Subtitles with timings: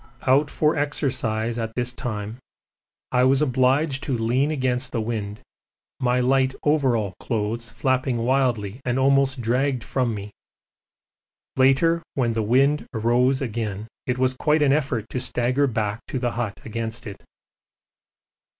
[0.25, 2.39] Out for exercise at this time
[3.11, 5.41] I was obliged to lean against the wind,
[5.99, 10.31] my light overall clothes flapping wildly and almost dragged from me;
[11.55, 16.17] later when the wind rose again it was quite an effort to stagger back to
[16.17, 17.23] the hut against it.